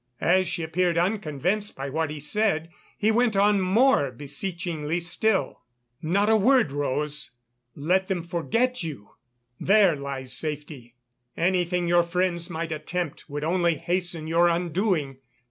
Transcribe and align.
As 0.19 0.47
she 0.47 0.63
appeared 0.63 0.97
unconvinced 0.97 1.75
by 1.75 1.91
what 1.91 2.09
he 2.09 2.19
said, 2.19 2.71
he 2.97 3.11
went 3.11 3.35
on 3.35 3.61
more 3.61 4.09
beseechingly 4.11 4.99
still: 4.99 5.61
"Not 6.01 6.27
a 6.27 6.35
word, 6.35 6.71
Rose, 6.71 7.29
let 7.75 8.07
them 8.07 8.23
forget 8.23 8.81
you; 8.81 9.11
there 9.59 9.95
lies 9.95 10.33
safety. 10.33 10.95
Anything 11.37 11.87
your 11.87 12.01
friends 12.01 12.49
might 12.49 12.71
attempt 12.71 13.29
would 13.29 13.43
only 13.43 13.75
hasten 13.75 14.25
your 14.25 14.47
undoing. 14.47 15.17